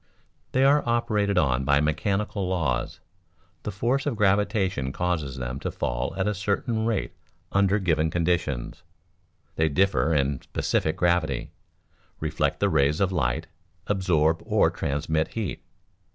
They 0.53 0.63
are 0.63 0.81
operated 0.89 1.37
on 1.37 1.63
by 1.63 1.79
mechanical 1.79 2.47
laws; 2.47 3.01
the 3.61 3.69
force 3.69 4.07
of 4.07 4.15
gravitation 4.15 4.91
causes 4.91 5.35
them 5.37 5.59
to 5.59 5.69
fall 5.69 6.15
at 6.17 6.27
a 6.27 6.33
certain 6.33 6.87
rate 6.87 7.13
under 7.51 7.77
given 7.77 8.09
conditions. 8.09 8.81
They 9.57 9.69
differ 9.69 10.11
in 10.15 10.41
specific 10.41 10.97
gravity, 10.97 11.51
reflect 12.19 12.59
the 12.59 12.69
rays 12.69 12.99
of 12.99 13.11
light, 13.11 13.45
absorb 13.85 14.41
or 14.43 14.71
transmit 14.71 15.27
heat. 15.35 15.61